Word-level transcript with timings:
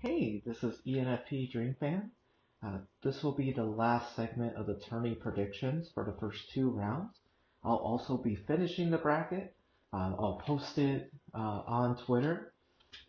Hey, 0.00 0.44
this 0.46 0.62
is 0.62 0.80
ENFP 0.86 1.50
Dream 1.50 1.74
Fan. 1.80 2.12
Uh, 2.64 2.78
this 3.02 3.20
will 3.24 3.32
be 3.32 3.50
the 3.50 3.64
last 3.64 4.14
segment 4.14 4.54
of 4.54 4.68
the 4.68 4.78
tourney 4.88 5.16
predictions 5.16 5.90
for 5.92 6.04
the 6.04 6.16
first 6.20 6.52
two 6.52 6.70
rounds. 6.70 7.18
I'll 7.64 7.78
also 7.78 8.16
be 8.16 8.36
finishing 8.36 8.92
the 8.92 8.98
bracket. 8.98 9.56
Uh, 9.92 10.14
I'll 10.16 10.40
post 10.46 10.78
it 10.78 11.12
uh, 11.34 11.62
on 11.66 11.96
Twitter 11.96 12.52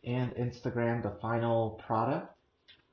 and 0.04 0.31
Instagram, 0.31 1.04
the 1.04 1.15
final 1.21 1.79
product. 1.86 2.35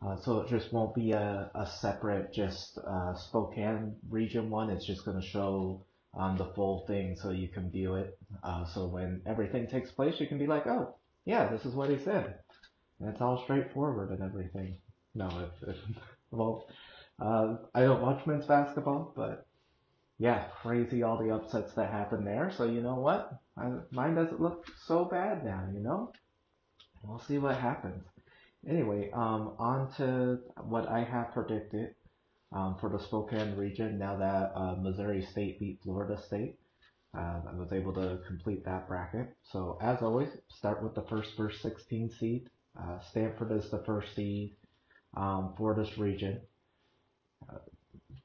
Uh, 0.04 0.16
so 0.16 0.40
it 0.40 0.50
just 0.50 0.74
won't 0.74 0.94
be 0.94 1.12
a, 1.12 1.50
a 1.54 1.66
separate, 1.66 2.34
just 2.34 2.78
uh, 2.86 3.14
Spokane 3.14 3.96
region 4.10 4.50
one. 4.50 4.68
It's 4.68 4.84
just 4.84 5.06
going 5.06 5.18
to 5.18 5.26
show 5.26 5.86
um, 6.12 6.36
the 6.36 6.52
full 6.54 6.84
thing 6.86 7.16
so 7.16 7.30
you 7.30 7.48
can 7.48 7.70
view 7.70 7.94
it. 7.94 8.18
Uh, 8.42 8.66
so 8.66 8.88
when 8.88 9.22
everything 9.24 9.66
takes 9.68 9.90
place, 9.90 10.20
you 10.20 10.26
can 10.26 10.36
be 10.36 10.46
like, 10.46 10.66
oh, 10.66 10.96
yeah, 11.24 11.48
this 11.48 11.64
is 11.64 11.74
what 11.74 11.88
he 11.88 11.98
said. 12.04 12.40
And 13.00 13.10
it's 13.10 13.20
all 13.20 13.42
straightforward 13.44 14.10
and 14.10 14.22
everything. 14.22 14.78
No, 15.14 15.50
well, 16.30 16.66
uh, 17.20 17.56
I 17.74 17.82
don't 17.82 18.02
watch 18.02 18.27
men's 18.27 18.46
basketball, 18.46 19.12
but 19.16 19.46
yeah, 20.19 20.45
crazy 20.62 21.02
all 21.02 21.19
the 21.19 21.34
upsets 21.34 21.74
that 21.74 21.91
happen 21.91 22.24
there. 22.24 22.50
So 22.56 22.64
you 22.64 22.80
know 22.80 22.96
what? 22.96 23.32
I, 23.56 23.70
mine 23.91 24.14
doesn't 24.14 24.41
look 24.41 24.66
so 24.86 25.05
bad 25.05 25.45
now, 25.45 25.69
you 25.72 25.80
know? 25.80 26.12
We'll 27.02 27.19
see 27.19 27.38
what 27.38 27.56
happens. 27.56 28.05
Anyway, 28.66 29.10
um, 29.12 29.55
on 29.58 29.92
to 29.97 30.41
what 30.64 30.88
I 30.88 31.05
have 31.05 31.33
predicted 31.33 31.94
um, 32.52 32.77
for 32.80 32.88
the 32.88 32.98
Spokane 32.98 33.56
region 33.56 33.98
now 33.98 34.16
that 34.16 34.52
uh, 34.55 34.77
Missouri 34.77 35.22
State 35.22 35.60
beat 35.60 35.80
Florida 35.83 36.20
State. 36.20 36.58
Uh, 37.16 37.41
I 37.50 37.55
was 37.55 37.72
able 37.72 37.92
to 37.94 38.20
complete 38.27 38.64
that 38.64 38.88
bracket. 38.88 39.34
So 39.52 39.78
as 39.80 40.02
always, 40.02 40.28
start 40.48 40.83
with 40.83 40.94
the 40.94 41.02
first 41.02 41.36
first 41.36 41.62
16 41.62 42.10
seed. 42.10 42.50
Uh, 42.78 42.98
Stanford 43.10 43.52
is 43.52 43.70
the 43.70 43.82
first 43.86 44.14
seed 44.14 44.56
um, 45.16 45.54
for 45.56 45.74
this 45.74 45.98
region. 45.98 46.40
Uh, 47.48 47.58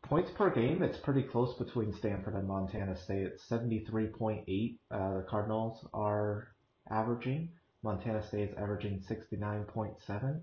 points 0.04 0.32
per 0.32 0.54
game, 0.54 0.84
it's 0.84 0.98
pretty 0.98 1.24
close 1.24 1.58
between 1.58 1.94
Stanford 1.94 2.36
and 2.36 2.48
Montana 2.48 2.98
State. 2.98 3.28
It's 3.28 3.48
73.8. 3.50 4.78
Uh, 4.90 5.18
the 5.18 5.26
Cardinals 5.30 5.86
are 5.94 6.50
averaging. 6.90 7.50
Montana 7.84 8.26
State 8.28 8.50
is 8.50 8.58
averaging 8.58 9.04
69.7. 9.10 10.42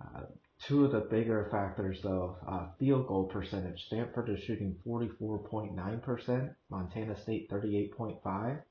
Uh, 0.00 0.20
two 0.60 0.84
of 0.84 0.92
the 0.92 1.00
bigger 1.00 1.48
factors, 1.50 2.00
though, 2.02 2.36
uh, 2.46 2.68
field 2.78 3.08
goal 3.08 3.24
percentage. 3.24 3.86
Stanford 3.86 4.28
is 4.28 4.40
shooting 4.44 4.76
44.9%, 4.86 6.54
Montana 6.70 7.20
State 7.22 7.50
38.5, 7.50 8.62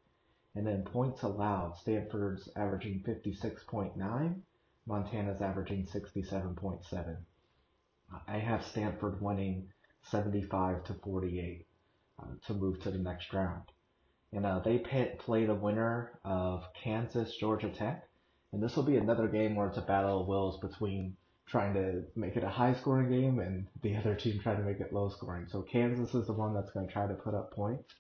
and 0.56 0.66
then 0.66 0.84
points 0.84 1.24
allowed. 1.24 1.76
Stanford's 1.82 2.48
averaging 2.56 3.04
56.9, 3.06 4.42
Montana's 4.88 5.42
averaging 5.42 5.86
67.7. 5.86 7.18
I 8.28 8.38
have 8.38 8.66
Stanford 8.66 9.22
winning 9.22 9.68
75 10.04 10.86
to 10.86 10.94
48 10.94 11.68
uh, 12.20 12.26
to 12.48 12.54
move 12.54 12.80
to 12.82 12.92
the 12.92 12.98
next 12.98 13.34
round. 13.34 13.64
And 14.32 14.46
uh, 14.46 14.60
they 14.60 14.78
play 14.78 15.46
the 15.46 15.56
winner 15.56 16.20
of 16.24 16.64
Kansas 16.82 17.36
Georgia 17.36 17.70
Tech. 17.70 18.08
And 18.54 18.64
this 18.64 18.76
will 18.78 18.84
be 18.84 18.96
another 18.96 19.28
game 19.28 19.56
where 19.56 19.68
it's 19.68 19.78
a 19.78 19.82
battle 19.82 20.22
of 20.22 20.28
wills 20.28 20.60
between 20.62 21.18
trying 21.48 21.74
to 21.74 22.04
make 22.16 22.38
it 22.38 22.44
a 22.44 22.50
high 22.50 22.74
scoring 22.74 23.10
game 23.10 23.40
and 23.40 23.68
the 23.82 23.96
other 23.96 24.16
team 24.16 24.40
trying 24.40 24.58
to 24.58 24.64
make 24.64 24.80
it 24.80 24.94
low 24.94 25.10
scoring. 25.10 25.48
So 25.50 25.62
Kansas 25.64 26.14
is 26.14 26.28
the 26.28 26.34
one 26.34 26.54
that's 26.54 26.72
going 26.72 26.88
to 26.88 26.94
try 26.94 27.08
to 27.08 27.14
put 27.14 27.34
up 27.34 27.54
points. 27.54 27.94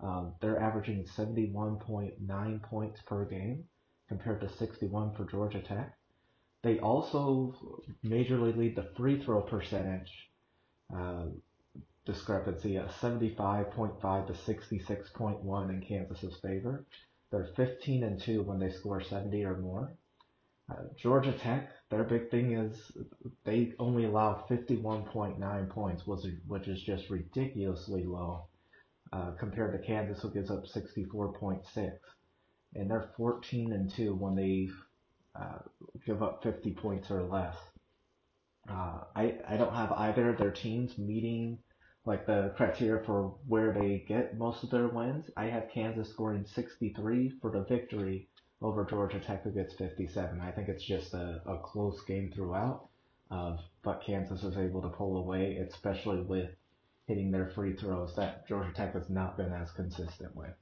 Um, 0.00 0.34
they're 0.40 0.60
averaging 0.60 1.06
71.9 1.16 2.62
points 2.62 3.00
per 3.06 3.24
game 3.24 3.64
compared 4.08 4.40
to 4.40 4.48
61 4.48 5.14
for 5.14 5.24
Georgia 5.24 5.60
Tech. 5.60 5.96
They 6.62 6.78
also 6.78 7.54
majorly 8.04 8.56
lead 8.56 8.76
the 8.76 8.88
free 8.96 9.22
throw 9.22 9.42
percentage 9.42 10.30
uh, 10.96 11.26
discrepancy 12.04 12.76
at 12.76 12.88
75.5 12.88 14.26
to 14.26 14.32
66.1 14.32 15.70
in 15.70 15.80
Kansas's 15.80 16.36
favor. 16.40 16.84
They're 17.30 17.48
15 17.56 18.04
and 18.04 18.20
2 18.20 18.42
when 18.42 18.58
they 18.58 18.70
score 18.70 19.00
70 19.00 19.44
or 19.44 19.58
more. 19.58 19.92
Uh, 20.70 20.84
Georgia 20.96 21.32
Tech, 21.32 21.70
their 21.90 22.04
big 22.04 22.30
thing 22.30 22.52
is 22.52 22.92
they 23.44 23.72
only 23.78 24.04
allow 24.04 24.44
51.9 24.48 25.68
points, 25.70 26.06
which 26.06 26.68
is 26.68 26.82
just 26.82 27.10
ridiculously 27.10 28.04
low 28.04 28.46
uh, 29.12 29.32
compared 29.32 29.72
to 29.72 29.86
Kansas, 29.86 30.22
who 30.22 30.30
gives 30.30 30.50
up 30.50 30.64
64.6. 30.64 31.92
And 32.74 32.90
they're 32.90 33.10
14 33.16 33.72
and 33.72 33.90
2 33.90 34.14
when 34.14 34.34
they 34.34 34.68
uh, 35.34 35.58
give 36.06 36.22
up 36.22 36.42
50 36.42 36.72
points 36.72 37.10
or 37.10 37.22
less. 37.22 37.56
Uh, 38.68 39.00
I, 39.16 39.34
I 39.48 39.56
don't 39.56 39.74
have 39.74 39.92
either 39.92 40.30
of 40.30 40.38
their 40.38 40.50
teams 40.50 40.96
meeting 40.98 41.58
like 42.04 42.26
the 42.26 42.52
criteria 42.56 43.04
for 43.04 43.34
where 43.46 43.72
they 43.72 44.04
get 44.08 44.36
most 44.36 44.64
of 44.64 44.70
their 44.70 44.88
wins. 44.88 45.26
I 45.36 45.46
have 45.46 45.70
Kansas 45.72 46.10
scoring 46.10 46.44
63 46.54 47.38
for 47.40 47.50
the 47.50 47.64
victory 47.64 48.28
over 48.60 48.84
Georgia 48.84 49.20
Tech 49.20 49.44
who 49.44 49.50
gets 49.50 49.74
57. 49.74 50.40
I 50.40 50.50
think 50.52 50.68
it's 50.68 50.84
just 50.84 51.14
a, 51.14 51.40
a 51.46 51.58
close 51.58 52.00
game 52.06 52.32
throughout, 52.34 52.88
uh, 53.30 53.56
but 53.82 54.02
Kansas 54.04 54.42
is 54.42 54.56
able 54.56 54.82
to 54.82 54.88
pull 54.88 55.16
away, 55.16 55.56
especially 55.56 56.20
with 56.20 56.50
hitting 57.06 57.30
their 57.30 57.50
free 57.50 57.74
throws 57.74 58.14
that 58.16 58.46
Georgia 58.48 58.72
Tech 58.72 58.94
has 58.94 59.08
not 59.10 59.36
been 59.36 59.52
as 59.52 59.70
consistent 59.72 60.34
with. 60.34 60.54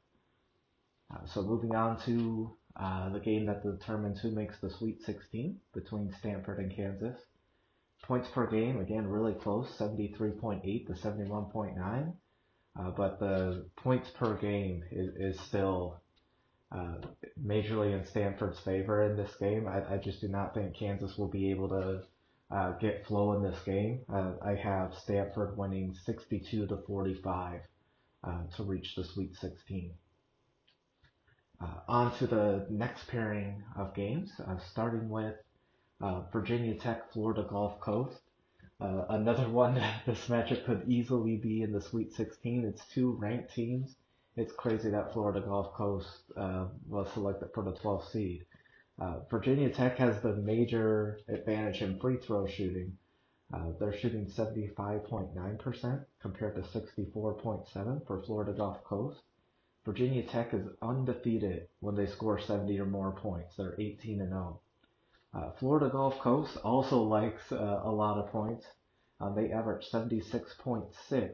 Uh, 1.13 1.27
so 1.27 1.43
moving 1.43 1.75
on 1.75 2.01
to 2.03 2.57
uh, 2.77 3.11
the 3.11 3.21
game 3.21 3.47
that 3.47 3.63
determines 3.63 4.21
who 4.21 4.31
makes 4.31 4.59
the 4.61 4.71
Sweet 4.71 5.03
16 5.03 5.59
between 5.75 6.15
Stanford 6.19 6.59
and 6.59 6.75
Kansas. 6.75 7.19
Points 8.03 8.29
per 8.29 8.47
game, 8.47 8.81
again, 8.81 9.07
really 9.07 9.35
close, 9.35 9.69
73.8 9.79 10.87
to 10.87 10.93
71.9. 10.93 12.13
Uh, 12.79 12.91
but 12.91 13.19
the 13.19 13.67
points 13.77 14.09
per 14.11 14.37
game 14.37 14.85
is, 14.91 15.35
is 15.35 15.41
still 15.41 16.01
uh, 16.73 16.95
majorly 17.45 17.99
in 17.99 18.07
Stanford's 18.07 18.61
favor 18.61 19.03
in 19.03 19.17
this 19.17 19.35
game. 19.41 19.67
I, 19.67 19.95
I, 19.95 19.99
just 19.99 20.21
do 20.21 20.29
not 20.29 20.55
think 20.55 20.77
Kansas 20.77 21.19
will 21.19 21.29
be 21.29 21.51
able 21.51 21.69
to 21.71 22.03
uh, 22.51 22.73
get 22.79 23.07
flow 23.07 23.33
in 23.33 23.43
this 23.43 23.59
game. 23.65 24.01
Uh, 24.13 24.35
I 24.45 24.55
have 24.55 24.95
Stanford 25.03 25.57
winning 25.57 25.95
62 26.07 26.69
to 26.69 26.77
45 26.87 27.61
uh, 28.23 28.43
to 28.57 28.63
reach 28.63 28.95
the 28.97 29.05
Sweet 29.05 29.35
16. 29.37 29.93
Uh, 31.63 31.81
on 31.89 32.17
to 32.17 32.27
the 32.27 32.67
next 32.71 33.07
pairing 33.09 33.63
of 33.77 33.95
games, 33.95 34.33
uh, 34.47 34.57
starting 34.59 35.11
with 35.11 35.35
uh, 36.01 36.23
Virginia 36.33 36.75
Tech, 36.75 37.13
Florida 37.13 37.47
Gulf 37.51 37.79
Coast. 37.81 38.19
Uh, 38.81 39.05
another 39.11 39.47
one 39.51 39.75
that 39.75 40.07
this 40.07 40.27
matchup 40.29 40.65
could 40.65 40.89
easily 40.89 41.37
be 41.37 41.61
in 41.61 41.71
the 41.73 41.81
Sweet 41.83 42.15
16. 42.15 42.65
It's 42.65 42.87
two 42.87 43.13
ranked 43.13 43.53
teams. 43.55 43.97
It's 44.37 44.55
crazy 44.55 44.89
that 44.89 45.13
Florida 45.13 45.43
Gulf 45.43 45.75
Coast 45.75 46.33
uh, 46.35 46.69
was 46.89 47.13
selected 47.13 47.51
for 47.53 47.63
the 47.63 47.73
12th 47.73 48.11
seed. 48.11 48.47
Uh, 48.99 49.19
Virginia 49.31 49.69
Tech 49.69 49.99
has 49.99 50.23
the 50.23 50.37
major 50.37 51.21
advantage 51.29 51.83
in 51.83 51.99
free 51.99 52.17
throw 52.17 52.47
shooting. 52.47 52.97
they're 53.79 53.93
shooting 53.93 54.25
75.9% 54.25 56.07
compared 56.23 56.55
to 56.55 56.63
64.7 56.63 58.07
for 58.07 58.23
Florida 58.23 58.55
Gulf 58.55 58.83
Coast. 58.85 59.21
Virginia 59.91 60.23
Tech 60.23 60.55
is 60.55 60.69
undefeated 60.83 61.67
when 61.81 61.97
they 61.97 62.07
score 62.07 62.39
70 62.39 62.79
or 62.79 62.87
more 62.87 63.11
points. 63.11 63.57
They're 63.57 63.75
18 63.77 64.21
and 64.21 64.31
0. 64.31 64.61
Uh, 65.35 65.51
Florida 65.59 65.89
Gulf 65.91 66.17
Coast 66.21 66.57
also 66.59 67.03
likes 67.03 67.51
uh, 67.51 67.81
a 67.83 67.91
lot 67.91 68.17
of 68.17 68.31
points. 68.31 68.65
Uh, 69.21 69.35
they 69.35 69.51
average 69.51 69.91
76.6 69.91 71.33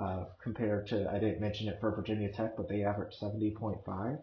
uh, 0.00 0.24
compared 0.42 0.88
to, 0.88 1.08
I 1.08 1.20
didn't 1.20 1.40
mention 1.40 1.68
it 1.68 1.78
for 1.80 1.94
Virginia 1.94 2.32
Tech, 2.32 2.56
but 2.56 2.68
they 2.68 2.82
average 2.82 3.14
70.5. 3.22 4.18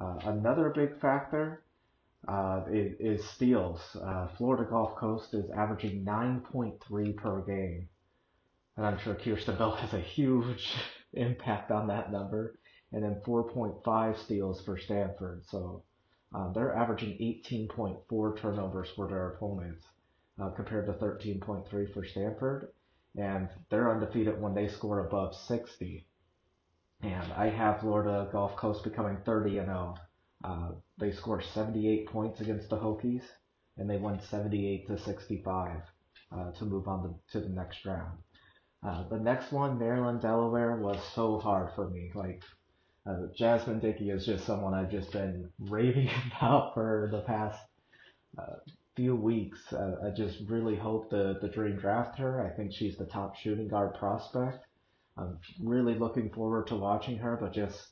Uh, 0.00 0.18
another 0.24 0.70
big 0.70 0.98
factor 0.98 1.62
uh, 2.26 2.62
is, 2.72 2.96
is, 2.98 3.28
steals. 3.28 3.82
Florida 4.38 4.64
Gulf 4.64 4.96
Coast 4.96 5.34
is 5.34 5.50
averaging 5.50 6.06
9.3 6.06 7.16
per 7.16 7.42
game. 7.42 7.86
And 8.78 8.86
I'm 8.86 8.98
sure 8.98 9.14
Kierstan 9.14 9.58
Bell 9.58 9.72
has 9.76 9.92
a 9.92 10.00
huge 10.00 10.72
impact 11.12 11.70
on 11.70 11.88
that 11.88 12.10
number 12.10 12.54
and 12.94 13.02
then 13.02 13.20
4.5 13.26 14.24
steals 14.24 14.62
for 14.62 14.78
Stanford. 14.78 15.42
So 15.50 15.82
uh, 16.32 16.52
they're 16.52 16.76
averaging 16.76 17.18
18.4 17.18 18.40
turnovers 18.40 18.88
for 18.94 19.08
their 19.08 19.30
opponents 19.30 19.84
uh, 20.40 20.50
compared 20.50 20.86
to 20.86 20.92
13.3 20.92 21.92
for 21.92 22.04
Stanford. 22.04 22.68
And 23.16 23.48
they're 23.68 23.90
undefeated 23.90 24.40
when 24.40 24.54
they 24.54 24.68
score 24.68 25.06
above 25.06 25.34
60. 25.34 26.06
And 27.02 27.32
I 27.32 27.50
have 27.50 27.80
Florida 27.80 28.28
Gulf 28.30 28.56
Coast 28.56 28.84
becoming 28.84 29.18
30 29.26 29.58
and 29.58 29.66
0. 29.66 29.94
Uh, 30.44 30.68
they 30.98 31.10
scored 31.10 31.44
78 31.52 32.08
points 32.08 32.40
against 32.40 32.70
the 32.70 32.76
Hokies, 32.76 33.22
and 33.76 33.90
they 33.90 33.96
won 33.96 34.20
78 34.20 34.86
to 34.86 34.98
65 34.98 35.80
uh, 36.32 36.50
to 36.52 36.64
move 36.64 36.86
on 36.86 37.02
to, 37.02 37.14
to 37.32 37.40
the 37.40 37.52
next 37.52 37.84
round. 37.84 38.18
Uh, 38.86 39.08
the 39.08 39.18
next 39.18 39.50
one, 39.50 39.78
Maryland 39.78 40.20
Delaware, 40.20 40.76
was 40.76 41.02
so 41.14 41.38
hard 41.38 41.70
for 41.74 41.88
me. 41.88 42.12
Like 42.14 42.42
uh, 43.06 43.26
Jasmine 43.36 43.80
Dickey 43.80 44.10
is 44.10 44.24
just 44.24 44.46
someone 44.46 44.74
I've 44.74 44.90
just 44.90 45.12
been 45.12 45.50
raving 45.58 46.10
about 46.36 46.74
for 46.74 47.08
the 47.12 47.20
past 47.20 47.60
uh, 48.38 48.56
few 48.96 49.14
weeks. 49.14 49.72
Uh, 49.72 49.96
I 50.06 50.10
just 50.10 50.38
really 50.48 50.76
hope 50.76 51.10
the, 51.10 51.38
the 51.40 51.48
Dream 51.48 51.76
draft 51.76 52.18
her. 52.18 52.46
I 52.46 52.56
think 52.56 52.72
she's 52.72 52.96
the 52.96 53.06
top 53.06 53.36
shooting 53.36 53.68
guard 53.68 53.94
prospect. 53.94 54.64
I'm 55.16 55.38
really 55.60 55.94
looking 55.94 56.30
forward 56.30 56.66
to 56.68 56.76
watching 56.76 57.18
her, 57.18 57.36
but 57.40 57.52
just 57.52 57.88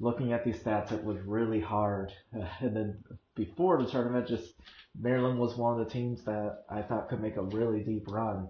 looking 0.00 0.32
at 0.32 0.44
these 0.44 0.58
stats, 0.62 0.92
it 0.92 1.02
was 1.02 1.18
really 1.24 1.60
hard. 1.60 2.12
And 2.60 2.76
then 2.76 2.98
before 3.34 3.82
the 3.82 3.90
tournament, 3.90 4.28
just 4.28 4.52
Maryland 4.98 5.38
was 5.38 5.56
one 5.56 5.80
of 5.80 5.86
the 5.86 5.92
teams 5.92 6.22
that 6.24 6.64
I 6.68 6.82
thought 6.82 7.08
could 7.08 7.22
make 7.22 7.36
a 7.36 7.42
really 7.42 7.82
deep 7.82 8.06
run 8.08 8.48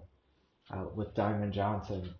uh, 0.71 0.85
with 0.93 1.15
Diamond 1.15 1.53
Johnson 1.53 2.13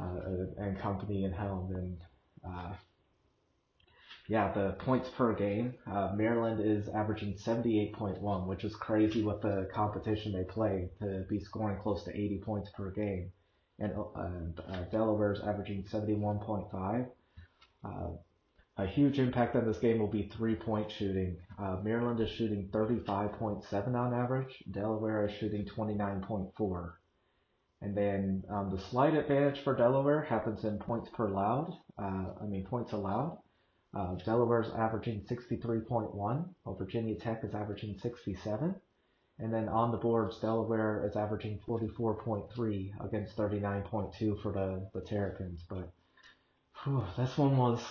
uh, 0.00 0.20
and 0.58 0.78
company 0.78 1.24
and 1.24 1.34
Helm. 1.34 1.74
And 1.74 1.98
uh, 2.46 2.74
yeah, 4.28 4.52
the 4.52 4.76
points 4.78 5.08
per 5.16 5.32
game, 5.32 5.74
uh, 5.90 6.12
Maryland 6.14 6.60
is 6.60 6.86
averaging 6.90 7.34
78.1, 7.34 8.46
which 8.46 8.62
is 8.62 8.76
crazy 8.76 9.22
with 9.22 9.40
the 9.40 9.66
competition 9.74 10.32
they 10.32 10.44
play 10.44 10.90
to 11.00 11.24
be 11.30 11.40
scoring 11.40 11.78
close 11.80 12.04
to 12.04 12.10
80 12.14 12.42
points 12.44 12.70
per 12.76 12.90
game. 12.90 13.32
And, 13.78 13.92
uh, 13.94 14.82
Delaware 14.92 15.32
is 15.32 15.40
averaging 15.40 15.84
71.5. 15.84 17.08
Uh, 17.82 18.10
a 18.76 18.86
huge 18.86 19.18
impact 19.18 19.56
on 19.56 19.66
this 19.66 19.78
game 19.78 19.98
will 19.98 20.06
be 20.06 20.30
three-point 20.36 20.92
shooting. 20.92 21.38
Uh, 21.58 21.78
Maryland 21.82 22.20
is 22.20 22.30
shooting 22.30 22.68
35.7 22.70 23.94
on 23.94 24.12
average. 24.12 24.62
Delaware 24.70 25.26
is 25.26 25.34
shooting 25.38 25.64
29.4. 25.64 26.92
And 27.80 27.96
then 27.96 28.44
um, 28.50 28.70
the 28.70 28.82
slight 28.90 29.14
advantage 29.14 29.62
for 29.64 29.74
Delaware 29.74 30.22
happens 30.22 30.64
in 30.64 30.78
points 30.78 31.08
per 31.14 31.28
loud. 31.28 31.72
Uh, 31.98 32.26
I 32.42 32.44
mean 32.44 32.66
points 32.66 32.92
allowed. 32.92 33.38
Uh, 33.98 34.14
Delaware 34.24 34.62
is 34.62 34.70
averaging 34.78 35.22
63.1, 35.28 36.14
while 36.14 36.76
Virginia 36.76 37.16
Tech 37.16 37.42
is 37.42 37.52
averaging 37.52 37.98
67. 37.98 38.76
And 39.40 39.52
then 39.52 39.68
on 39.68 39.90
the 39.90 39.98
boards, 39.98 40.38
Delaware 40.38 41.04
is 41.04 41.16
averaging 41.16 41.58
44.3 41.66 42.90
against 43.04 43.36
39.2 43.36 44.40
for 44.40 44.52
the, 44.52 44.88
the 44.94 45.04
Terrapins. 45.04 45.64
But 45.68 45.90
whew, 46.84 47.04
this 47.16 47.36
one 47.36 47.56
was 47.56 47.84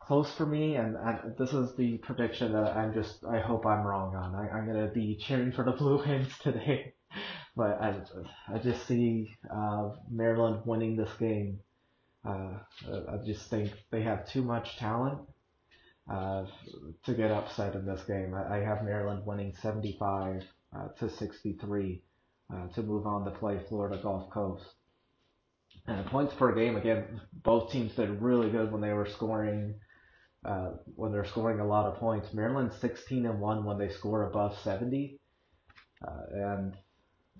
close 0.00 0.32
for 0.36 0.46
me, 0.46 0.76
and 0.76 0.96
I, 0.96 1.20
this 1.36 1.52
is 1.52 1.74
the 1.74 1.98
prediction 1.98 2.52
that 2.52 2.76
I'm 2.76 2.94
just, 2.94 3.24
I 3.24 3.40
hope 3.40 3.66
I'm 3.66 3.84
wrong 3.84 4.14
on. 4.14 4.36
I, 4.36 4.48
I'm 4.56 4.66
going 4.66 4.86
to 4.86 4.92
be 4.94 5.16
cheering 5.16 5.50
for 5.50 5.64
the 5.64 5.72
Blue 5.78 5.98
Hens 5.98 6.32
today. 6.38 6.94
but 7.56 7.80
I, 7.80 7.96
I 8.52 8.58
just 8.58 8.86
see 8.86 9.34
uh, 9.52 9.90
Maryland 10.10 10.62
winning 10.64 10.96
this 10.96 11.12
game 11.18 11.58
uh, 12.26 12.58
I 13.12 13.16
just 13.24 13.48
think 13.48 13.72
they 13.90 14.02
have 14.02 14.28
too 14.28 14.42
much 14.42 14.76
talent 14.78 15.20
uh, 16.10 16.44
to 17.04 17.14
get 17.14 17.30
upset 17.30 17.74
in 17.74 17.86
this 17.86 18.02
game. 18.04 18.34
I, 18.34 18.56
I 18.56 18.64
have 18.64 18.84
Maryland 18.84 19.24
winning 19.24 19.54
75 19.62 20.42
uh, 20.76 20.88
to 20.98 21.10
63 21.10 22.02
uh, 22.52 22.68
to 22.68 22.82
move 22.82 23.06
on 23.06 23.24
to 23.24 23.30
play 23.30 23.60
Florida 23.68 23.98
Gulf 24.02 24.30
Coast. 24.30 24.64
And 25.86 26.04
points 26.06 26.34
per 26.34 26.54
game, 26.54 26.76
again, 26.76 27.20
both 27.32 27.70
teams 27.70 27.94
did 27.94 28.22
really 28.22 28.50
good 28.50 28.72
when 28.72 28.80
they 28.80 28.92
were 28.92 29.06
scoring. 29.06 29.74
Uh, 30.44 30.72
when 30.94 31.10
they're 31.10 31.24
scoring 31.24 31.58
a 31.60 31.66
lot 31.66 31.86
of 31.86 31.98
points, 31.98 32.32
Maryland 32.32 32.72
16 32.80 33.26
and 33.26 33.40
one 33.40 33.64
when 33.64 33.78
they 33.78 33.88
score 33.88 34.28
above 34.28 34.56
70, 34.62 35.18
uh, 36.06 36.10
and 36.32 36.76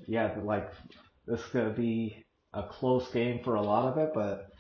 yeah, 0.09 0.35
like 0.43 0.73
this 1.27 1.45
could 1.47 1.77
be 1.77 2.26
a 2.57 2.63
close 2.63 3.09
game 3.13 3.41
for 3.45 3.55
a 3.55 3.63
lot 3.63 3.93
of 3.93 3.99
it, 3.99 4.11
but 4.15 4.51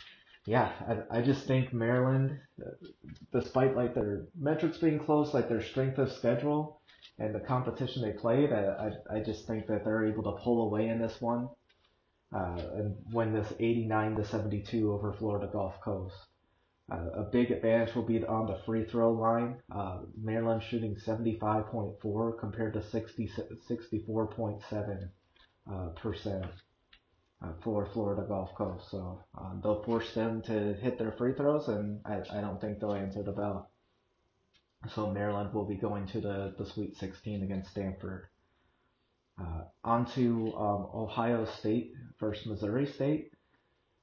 yeah, 0.47 0.71
I, 0.89 1.19
I 1.19 1.23
just 1.23 1.47
think 1.47 1.73
Maryland, 1.73 2.39
despite 3.33 3.75
like 3.75 3.95
their 3.95 4.27
metrics 4.39 4.79
being 4.79 5.01
close, 5.01 5.35
like 5.35 5.49
their 5.49 5.63
strength 5.63 5.99
of 5.99 6.13
schedule 6.13 6.81
and 7.19 7.35
the 7.35 7.41
competition 7.41 8.03
they 8.03 8.13
played, 8.13 8.53
I, 8.53 8.93
I, 9.11 9.17
I 9.17 9.21
just 9.21 9.47
think 9.47 9.67
that 9.67 9.85
they're 9.85 10.07
able 10.07 10.23
to 10.25 10.43
pull 10.43 10.63
away 10.67 10.89
in 10.89 11.01
this 11.01 11.21
one 11.21 11.49
uh, 12.35 12.61
and 12.75 12.97
win 13.13 13.33
this 13.33 13.53
89 13.59 14.17
to 14.17 14.25
72 14.25 14.93
over 14.93 15.13
Florida 15.15 15.49
Gulf 15.53 15.81
Coast. 15.83 16.15
Uh, 16.93 17.11
a 17.15 17.23
big 17.25 17.51
advantage 17.51 17.97
will 17.97 18.05
be 18.05 18.25
on 18.25 18.47
the 18.47 18.61
free 18.65 18.85
throw 18.85 19.11
line. 19.13 19.57
Uh, 19.75 20.01
Maryland 20.17 20.63
shooting 20.63 20.95
75.4 20.95 22.39
compared 22.39 22.75
to 22.75 22.83
60, 22.83 23.29
64.7 23.69 25.09
uh, 25.69 25.89
percent 25.97 26.47
uh, 27.43 27.53
for 27.63 27.87
Florida 27.93 28.25
Gulf 28.27 28.55
Coast. 28.55 28.91
So 28.91 29.21
um, 29.37 29.61
they'll 29.63 29.83
force 29.83 30.13
them 30.15 30.43
to 30.43 30.75
hit 30.75 30.99
their 30.99 31.13
free 31.13 31.35
throws, 31.35 31.69
and 31.69 32.01
I, 32.05 32.23
I 32.33 32.41
don't 32.41 32.61
think 32.61 32.81
they'll 32.81 32.95
answer 32.95 33.23
the 33.23 33.33
bell. 33.33 33.71
So 34.95 35.11
Maryland 35.11 35.53
will 35.53 35.65
be 35.65 35.77
going 35.77 36.07
to 36.09 36.21
the, 36.21 36.55
the 36.59 36.67
Sweet 36.67 36.97
16 36.97 37.43
against 37.43 37.71
Stanford. 37.71 38.27
Uh, 39.39 39.65
on 39.85 40.07
to 40.13 40.55
um, 40.57 40.89
Ohio 40.95 41.45
State 41.59 41.93
versus 42.19 42.47
Missouri 42.47 42.87
State. 42.87 43.33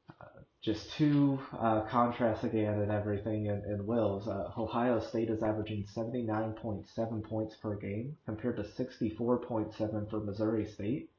Uh, 0.09 0.41
just 0.61 0.91
two 0.91 1.39
uh, 1.57 1.81
contrasts 1.89 2.43
again 2.43 2.81
and 2.81 2.91
everything 2.91 3.47
in, 3.47 3.63
in 3.65 3.85
Wills. 3.87 4.27
Uh, 4.27 4.51
Ohio 4.57 4.99
State 4.99 5.29
is 5.29 5.41
averaging 5.41 5.85
79.7 5.95 7.23
points 7.23 7.55
per 7.55 7.75
game 7.75 8.15
compared 8.25 8.57
to 8.57 8.63
64.7 8.63 10.09
for 10.09 10.19
Missouri 10.19 10.67
State. 10.67 11.09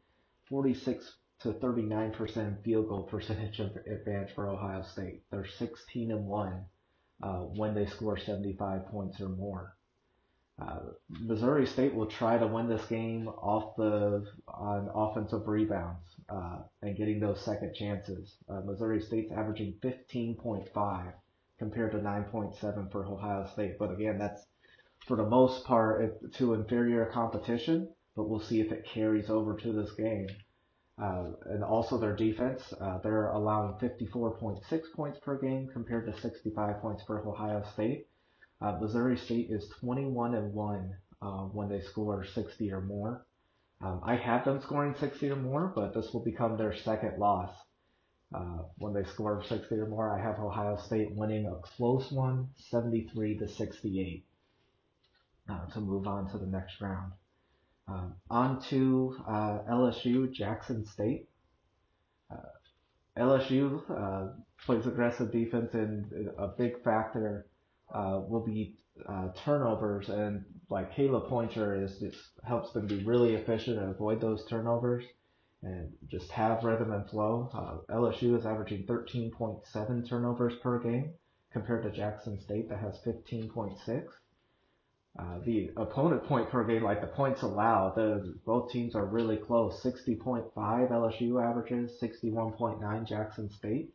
46 0.49 1.11
to 1.41 1.53
39% 1.53 2.63
field 2.63 2.89
goal 2.89 3.03
percentage 3.03 3.61
of 3.61 3.77
advantage 3.87 4.35
for 4.35 4.49
Ohio 4.49 4.83
State. 4.83 5.23
They're 5.31 5.47
16 5.47 6.11
and 6.11 6.27
1 6.27 6.65
uh, 7.23 7.29
when 7.29 7.75
they 7.75 7.87
score 7.87 8.17
75 8.17 8.87
points 8.89 9.21
or 9.21 9.29
more. 9.29 9.77
Uh, 10.61 10.79
Missouri 11.09 11.67
State 11.67 11.95
will 11.95 12.07
try 12.07 12.39
to 12.39 12.47
win 12.47 12.69
this 12.69 12.87
game 12.87 13.27
off 13.29 13.75
the 13.77 14.25
on 14.47 14.89
offensive 14.95 15.49
rebounds 15.49 16.07
uh, 16.29 16.59
and 16.81 16.97
getting 16.97 17.19
those 17.19 17.45
second 17.45 17.75
chances. 17.75 18.37
Uh, 18.49 18.61
Missouri 18.61 19.01
State's 19.01 19.33
averaging 19.33 19.75
15.5 19.83 21.13
compared 21.59 21.91
to 21.93 21.99
9.7 21.99 22.93
for 22.93 23.05
Ohio 23.05 23.49
State, 23.53 23.79
but 23.79 23.91
again, 23.91 24.17
that's 24.19 24.47
for 25.07 25.17
the 25.17 25.25
most 25.27 25.65
part 25.65 26.33
to 26.35 26.55
inferior 26.55 27.07
competition. 27.07 27.89
But 28.17 28.29
we'll 28.29 28.41
see 28.41 28.61
if 28.61 28.71
it 28.71 28.87
carries 28.87 29.29
over 29.29 29.57
to 29.57 29.73
this 29.73 29.91
game. 29.93 30.29
Uh, 30.97 31.33
and 31.47 31.65
also 31.65 31.99
their 31.99 32.15
defense, 32.15 32.73
uh, 32.81 32.99
they're 32.99 33.31
allowing 33.31 33.75
54.6 33.75 34.93
points 34.95 35.19
per 35.19 35.37
game 35.39 35.69
compared 35.73 36.07
to 36.07 36.21
65 36.21 36.81
points 36.81 37.03
for 37.05 37.27
Ohio 37.27 37.65
State. 37.73 38.07
Uh, 38.61 38.79
Missouri 38.81 39.17
State 39.17 39.51
is 39.51 39.69
21 39.81 40.35
and 40.35 40.53
1 40.55 40.97
uh, 41.21 41.27
when 41.47 41.69
they 41.69 41.81
score 41.81 42.25
60 42.25 42.73
or 42.73 42.81
more. 42.81 43.27
Um, 43.81 44.01
I 44.05 44.15
have 44.15 44.45
them 44.45 44.61
scoring 44.63 44.95
60 44.99 45.31
or 45.31 45.37
more, 45.37 45.73
but 45.75 45.95
this 45.95 46.13
will 46.13 46.25
become 46.25 46.57
their 46.57 46.75
second 46.75 47.19
loss. 47.19 47.51
Uh, 48.33 48.63
when 48.79 48.95
they 48.95 49.05
score 49.05 49.43
60 49.49 49.75
or 49.75 49.87
more, 49.87 50.17
I 50.17 50.23
have 50.23 50.39
Ohio 50.39 50.77
State 50.77 51.13
winning 51.13 51.47
a 51.47 51.57
close 51.57 52.11
one, 52.13 52.49
73 52.71 53.39
to 53.39 53.49
68, 53.49 54.25
uh, 55.49 55.67
to 55.67 55.81
move 55.81 56.07
on 56.07 56.31
to 56.31 56.39
the 56.39 56.47
next 56.47 56.81
round. 56.81 57.13
Um, 57.87 58.15
on 58.31 58.63
to 58.71 59.17
uh, 59.29 59.59
LSU, 59.71 60.33
Jackson 60.33 60.87
State. 60.87 61.29
Uh, 62.31 62.37
LSU 63.19 63.83
uh, 63.91 64.33
plays 64.65 64.87
aggressive 64.87 65.31
defense, 65.31 65.75
and 65.75 66.31
a 66.39 66.49
big 66.49 66.83
factor 66.83 67.47
uh, 67.95 68.21
will 68.27 68.45
be 68.45 68.77
uh, 69.07 69.29
turnovers. 69.45 70.09
And 70.09 70.45
like 70.71 70.95
Khayla 70.95 71.29
Pointer 71.29 71.83
is 71.83 71.99
just 71.99 72.19
helps 72.43 72.73
them 72.73 72.87
be 72.87 73.05
really 73.05 73.35
efficient 73.35 73.79
and 73.79 73.91
avoid 73.91 74.21
those 74.21 74.47
turnovers, 74.47 75.05
and 75.63 75.93
just 76.09 76.31
have 76.31 76.65
rhythm 76.65 76.93
and 76.93 77.09
flow. 77.11 77.51
Uh, 77.53 77.95
LSU 77.95 78.39
is 78.39 78.47
averaging 78.47 78.87
13.7 78.87 80.09
turnovers 80.09 80.55
per 80.63 80.79
game 80.79 81.13
compared 81.53 81.83
to 81.83 81.91
Jackson 81.91 82.41
State 82.41 82.69
that 82.71 82.81
has 82.81 82.99
15.6. 83.07 84.07
Uh, 85.17 85.39
the 85.45 85.71
opponent 85.77 86.25
point 86.25 86.51
per 86.51 86.65
game, 86.65 86.83
like 86.83 87.01
the 87.01 87.07
points 87.07 87.43
allowed, 87.43 87.95
the, 87.95 88.35
both 88.45 88.71
teams 88.73 88.97
are 88.97 89.05
really 89.05 89.37
close. 89.37 89.81
60.5 89.83 90.53
LSU 90.55 91.43
averages, 91.43 91.93
61.9 92.01 93.09
Jackson 93.09 93.49
State. 93.51 93.95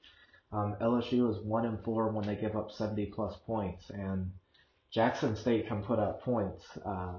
Um, 0.51 0.75
LSU 0.81 1.29
is 1.29 1.43
one 1.43 1.65
and 1.65 1.83
four 1.83 2.09
when 2.09 2.25
they 2.25 2.35
give 2.35 2.55
up 2.55 2.71
70 2.71 3.07
plus 3.07 3.35
points, 3.45 3.89
and 3.89 4.31
Jackson 4.91 5.35
State 5.35 5.67
can 5.67 5.83
put 5.83 5.99
up 5.99 6.23
points. 6.23 6.65
Uh, 6.85 7.15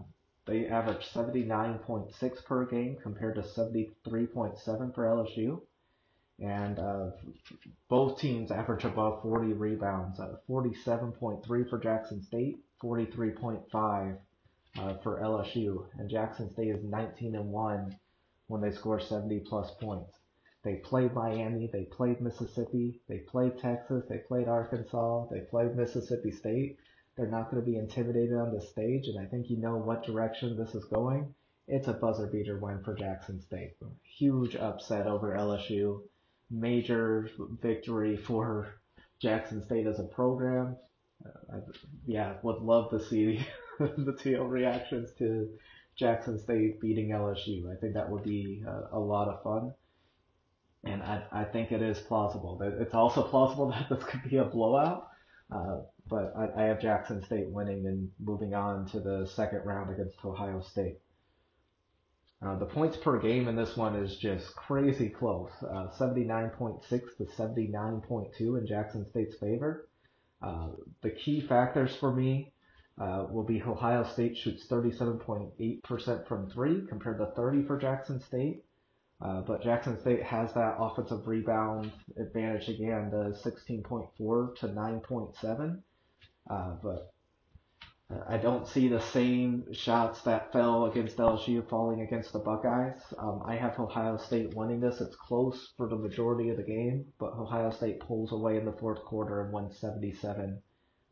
they 0.46 0.66
average 0.66 1.06
79.6 1.12 2.44
per 2.44 2.64
game 2.64 2.96
compared 3.02 3.36
to 3.36 3.42
73.7 3.42 4.94
for 4.94 5.04
LSU. 5.04 5.60
And 6.40 6.78
uh, 6.78 7.10
both 7.88 8.18
teams 8.18 8.50
average 8.50 8.84
above 8.84 9.22
40 9.22 9.52
rebounds. 9.52 10.18
Uh, 10.18 10.36
47.3 10.48 11.68
for 11.68 11.78
Jackson 11.78 12.22
State, 12.22 12.56
43.5 12.82 14.16
uh, 14.78 14.94
for 15.02 15.20
LSU, 15.20 15.86
and 15.98 16.08
Jackson 16.08 16.50
State 16.52 16.74
is 16.74 16.84
19 16.84 17.34
and 17.34 17.50
1 17.50 17.96
when 18.46 18.60
they 18.60 18.70
score 18.70 19.00
70 19.00 19.40
plus 19.40 19.70
points. 19.80 20.12
They 20.62 20.76
played 20.76 21.14
Miami, 21.14 21.68
they 21.72 21.84
played 21.84 22.20
Mississippi, 22.20 23.00
they 23.08 23.18
played 23.18 23.58
Texas, 23.58 24.04
they 24.08 24.18
played 24.18 24.46
Arkansas, 24.46 25.26
they 25.30 25.40
played 25.40 25.74
Mississippi 25.74 26.30
State. 26.30 26.76
They're 27.16 27.26
not 27.26 27.50
going 27.50 27.62
to 27.62 27.70
be 27.70 27.78
intimidated 27.78 28.36
on 28.36 28.52
the 28.54 28.60
stage, 28.60 29.06
and 29.08 29.18
I 29.18 29.26
think 29.26 29.50
you 29.50 29.56
know 29.56 29.76
what 29.76 30.04
direction 30.04 30.56
this 30.56 30.74
is 30.74 30.84
going. 30.84 31.34
it's 31.66 31.88
a 31.88 31.92
buzzer 31.92 32.26
beater 32.26 32.58
win 32.58 32.82
for 32.82 32.94
Jackson 32.94 33.40
State. 33.40 33.76
Huge 34.02 34.56
upset 34.56 35.06
over 35.06 35.34
LSU. 35.34 36.02
Major 36.50 37.30
victory 37.62 38.16
for 38.16 38.74
Jackson 39.20 39.62
State 39.64 39.86
as 39.86 39.98
a 39.98 40.04
program. 40.04 40.76
Uh, 41.24 41.56
I, 41.56 41.58
yeah, 42.06 42.34
would 42.42 42.62
love 42.62 42.90
to 42.90 43.04
see 43.04 43.46
the 43.78 44.16
teal 44.22 44.44
reactions 44.44 45.10
to 45.18 45.48
Jackson 45.96 46.38
State 46.38 46.80
beating 46.80 47.10
LSU. 47.10 47.70
I 47.70 47.78
think 47.80 47.94
that 47.94 48.10
would 48.10 48.24
be 48.24 48.62
a, 48.66 48.96
a 48.96 48.98
lot 48.98 49.28
of 49.28 49.42
fun. 49.42 49.74
And 50.84 51.02
I, 51.02 51.22
I 51.30 51.44
think 51.44 51.72
it 51.72 51.82
is 51.82 51.98
plausible. 51.98 52.60
It's 52.80 52.94
also 52.94 53.22
plausible 53.22 53.70
that 53.70 53.88
this 53.90 54.04
could 54.04 54.22
be 54.28 54.38
a 54.38 54.44
blowout. 54.44 55.08
Uh, 55.52 55.80
but 56.08 56.32
I, 56.36 56.62
I 56.62 56.66
have 56.66 56.80
Jackson 56.80 57.22
State 57.24 57.50
winning 57.50 57.86
and 57.86 58.10
moving 58.18 58.54
on 58.54 58.86
to 58.86 59.00
the 59.00 59.26
second 59.34 59.64
round 59.64 59.90
against 59.90 60.24
Ohio 60.24 60.60
State. 60.60 60.98
Uh, 62.42 62.58
the 62.58 62.64
points 62.64 62.96
per 62.96 63.18
game 63.18 63.48
in 63.48 63.56
this 63.56 63.76
one 63.76 63.94
is 63.94 64.16
just 64.16 64.56
crazy 64.56 65.10
close. 65.10 65.50
Uh, 65.62 65.88
79.6 65.98 66.82
to 66.88 67.24
79.2 67.24 68.58
in 68.58 68.66
Jackson 68.66 69.06
State's 69.10 69.36
favor. 69.36 69.89
Uh, 70.42 70.68
the 71.02 71.10
key 71.10 71.40
factors 71.40 71.94
for 71.96 72.14
me 72.14 72.52
uh, 73.00 73.26
will 73.30 73.44
be 73.44 73.62
Ohio 73.62 74.04
State 74.04 74.36
shoots 74.36 74.66
37.8% 74.68 76.26
from 76.26 76.50
three 76.50 76.86
compared 76.88 77.18
to 77.18 77.26
30 77.36 77.66
for 77.66 77.78
Jackson 77.78 78.20
State. 78.20 78.64
Uh, 79.22 79.42
but 79.42 79.62
Jackson 79.62 80.00
State 80.00 80.22
has 80.22 80.52
that 80.54 80.76
offensive 80.78 81.26
rebound 81.26 81.92
advantage 82.18 82.68
again, 82.68 83.10
the 83.10 83.38
16.4 83.44 84.56
to 84.56 84.68
9.7. 84.68 85.82
Uh, 86.48 86.76
but 86.82 87.12
I 88.28 88.38
don't 88.38 88.66
see 88.66 88.88
the 88.88 89.00
same 89.00 89.72
shots 89.72 90.22
that 90.22 90.52
fell 90.52 90.86
against 90.86 91.16
LSU 91.16 91.68
falling 91.68 92.00
against 92.00 92.32
the 92.32 92.40
Buckeyes. 92.40 93.00
Um, 93.18 93.42
I 93.46 93.54
have 93.54 93.78
Ohio 93.78 94.16
State 94.16 94.54
winning 94.54 94.80
this. 94.80 95.00
It's 95.00 95.14
close 95.14 95.72
for 95.76 95.86
the 95.86 95.96
majority 95.96 96.50
of 96.50 96.56
the 96.56 96.64
game, 96.64 97.06
but 97.20 97.34
Ohio 97.34 97.70
State 97.70 98.00
pulls 98.00 98.32
away 98.32 98.56
in 98.56 98.64
the 98.64 98.72
fourth 98.72 99.04
quarter 99.04 99.42
and 99.42 99.52
wins 99.52 99.78
77 99.78 100.60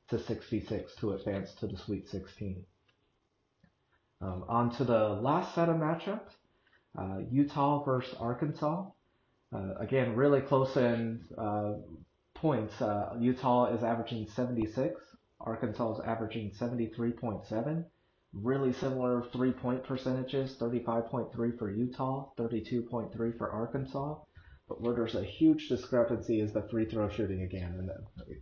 to 0.09 0.19
66 0.19 0.97
to 0.97 1.13
advance 1.13 1.55
to 1.55 1.69
the 1.69 1.77
Sweet 1.77 2.09
16. 2.09 2.65
Um, 4.21 4.45
on 4.49 4.71
to 4.77 4.85
the 4.85 5.11
last 5.11 5.55
set 5.55 5.69
of 5.69 5.77
matchups. 5.77 6.33
Uh, 6.99 7.19
Utah 7.31 7.85
versus 7.85 8.15
Arkansas. 8.19 8.87
Uh, 9.55 9.75
again, 9.79 10.17
really 10.17 10.41
close 10.41 10.77
in 10.77 11.21
uh, 11.39 11.75
points. 12.35 12.83
Uh, 12.83 13.15
Utah 13.21 13.67
is 13.67 13.85
averaging 13.85 14.27
76. 14.27 15.01
Arkansas 15.41 15.95
is 15.95 16.01
averaging 16.01 16.51
73.7. 16.51 17.85
Really 18.33 18.73
similar 18.73 19.23
three 19.33 19.53
point 19.53 19.85
percentages 19.85 20.57
35.3 20.57 21.59
for 21.59 21.71
Utah, 21.71 22.31
32.3 22.37 23.39
for 23.39 23.51
Arkansas. 23.51 24.17
But 24.69 24.81
where 24.81 24.95
there's 24.95 25.15
a 25.15 25.25
huge 25.25 25.69
discrepancy 25.69 26.41
is 26.41 26.53
the 26.53 26.69
free 26.69 26.85
throw 26.85 27.09
shooting 27.09 27.43
again. 27.43 27.75
And 27.79 27.91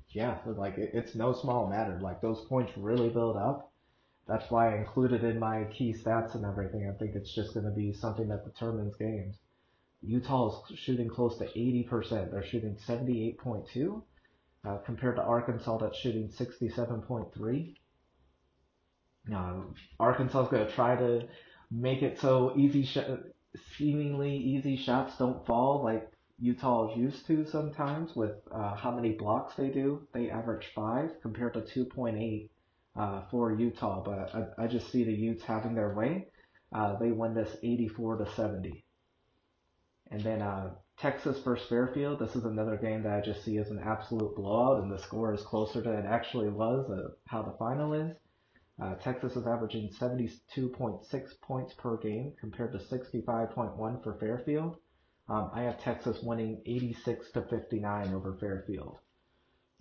yeah, 0.08 0.38
like 0.46 0.78
it's 0.78 1.14
no 1.14 1.32
small 1.32 1.68
matter. 1.68 2.00
Like 2.00 2.20
those 2.20 2.46
points 2.46 2.72
really 2.76 3.10
build 3.10 3.36
up. 3.36 3.70
That's 4.26 4.50
why 4.50 4.72
I 4.72 4.78
included 4.78 5.22
in 5.22 5.38
my 5.38 5.64
key 5.64 5.92
stats 5.92 6.34
and 6.34 6.44
everything. 6.44 6.88
I 6.88 6.98
think 6.98 7.14
it's 7.14 7.32
just 7.32 7.54
going 7.54 7.66
to 7.66 7.72
be 7.72 7.92
something 7.92 8.28
that 8.28 8.44
determines 8.44 8.96
games. 8.96 9.36
Utah 10.02 10.64
is 10.70 10.78
shooting 10.78 11.08
close 11.08 11.36
to 11.38 11.44
80%. 11.44 12.30
They're 12.30 12.42
shooting 12.42 12.76
78.2 12.76 14.02
uh, 14.66 14.78
compared 14.78 15.16
to 15.16 15.22
Arkansas 15.22 15.78
that's 15.78 15.98
shooting 15.98 16.28
67.3. 16.28 17.74
Uh, 19.34 19.54
Arkansas 19.98 20.44
is 20.44 20.48
going 20.48 20.66
to 20.66 20.72
try 20.72 20.96
to 20.96 21.28
make 21.70 22.02
it 22.02 22.18
so 22.20 22.52
easy, 22.56 22.84
sh- 22.84 22.98
seemingly 23.76 24.36
easy 24.36 24.76
shots 24.76 25.16
don't 25.18 25.44
fall 25.46 25.82
like 25.84 26.10
Utah 26.38 26.92
is 26.92 26.98
used 26.98 27.26
to 27.26 27.46
sometimes 27.46 28.14
with 28.14 28.36
uh, 28.52 28.74
how 28.76 28.90
many 28.90 29.12
blocks 29.12 29.54
they 29.56 29.68
do. 29.68 30.06
They 30.12 30.30
average 30.30 30.66
five 30.74 31.10
compared 31.22 31.54
to 31.54 31.60
2.8 31.60 32.50
uh, 32.96 33.22
for 33.30 33.52
Utah, 33.52 34.02
but 34.02 34.34
I, 34.34 34.64
I, 34.64 34.66
just 34.66 34.90
see 34.90 35.04
the 35.04 35.12
Utes 35.12 35.42
having 35.44 35.74
their 35.74 35.94
way. 35.94 36.28
Uh, 36.72 36.98
they 36.98 37.10
win 37.10 37.34
this 37.34 37.56
84 37.62 38.18
to 38.18 38.32
70. 38.34 38.84
And 40.10 40.20
then 40.20 40.42
uh, 40.42 40.70
Texas 40.98 41.38
versus 41.40 41.68
Fairfield. 41.68 42.18
This 42.18 42.34
is 42.36 42.44
another 42.44 42.76
game 42.76 43.02
that 43.02 43.12
I 43.12 43.20
just 43.20 43.44
see 43.44 43.58
as 43.58 43.70
an 43.70 43.78
absolute 43.78 44.34
blowout, 44.34 44.82
and 44.82 44.90
the 44.90 44.98
score 44.98 45.34
is 45.34 45.42
closer 45.42 45.82
than 45.82 45.94
it 45.94 46.06
actually 46.06 46.48
was, 46.48 46.90
how 47.26 47.42
the 47.42 47.56
final 47.58 47.92
is. 47.92 48.16
Uh, 48.82 48.94
Texas 48.96 49.36
is 49.36 49.46
averaging 49.46 49.90
72.6 49.90 51.40
points 51.40 51.74
per 51.74 51.96
game 51.96 52.32
compared 52.38 52.72
to 52.72 52.78
65.1 52.78 54.02
for 54.02 54.18
Fairfield. 54.18 54.76
Um, 55.28 55.50
I 55.54 55.62
have 55.62 55.80
Texas 55.80 56.22
winning 56.22 56.62
86 56.66 57.30
to 57.32 57.42
59 57.42 58.14
over 58.14 58.36
Fairfield. 58.38 58.98